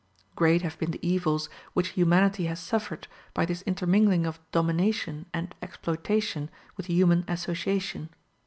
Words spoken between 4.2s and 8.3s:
of domination and exploitation with human association.